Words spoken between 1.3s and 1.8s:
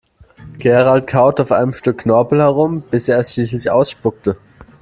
auf einem